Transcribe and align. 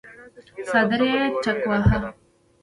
څادر 0.67 1.01
يې 1.11 1.21
ټکواهه. 1.43 1.97